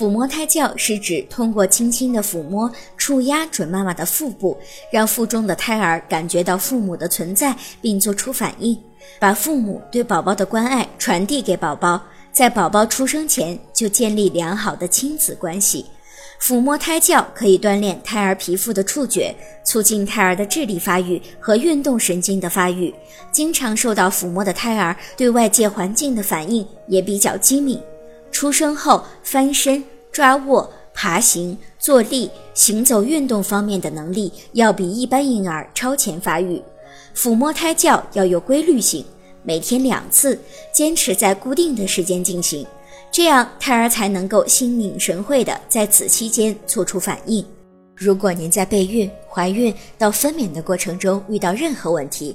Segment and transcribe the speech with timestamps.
[0.00, 4.56] 抚摸胎教是指通过轻轻的抚摸、触压准妈妈的腹部，
[4.90, 8.74] 让腹中的胎儿感觉到父母的存在，并做出反应，
[9.18, 12.02] 把父母对宝宝的关爱传递给宝宝，
[12.32, 15.84] 在宝宝出生前就建立良好的亲子关系。
[16.40, 19.34] 抚摸胎教可以锻炼胎儿皮肤的触觉，
[19.66, 22.94] 促进胎儿的智力发育和运动神经的发育。
[23.30, 27.78] 经常受到抚摸的胎儿对外界环境的反应也比较机敏。
[28.40, 36.62] 出生后，翻身、抓握、爬行、坐立、行走、运动方面的能力要比一般婴儿超前发育。
[37.14, 39.04] 抚摸胎教要有规律性，
[39.42, 40.40] 每天两次，
[40.72, 42.66] 坚持在固定的时间进行。
[43.12, 47.44] 这样胎儿才能够心领神会的在此期间做出反应。
[47.94, 52.34] 如果您在备孕、怀孕到分娩的过程中遇到任何问题，